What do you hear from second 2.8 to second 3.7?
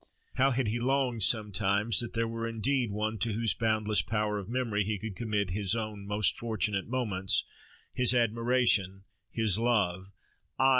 one to whose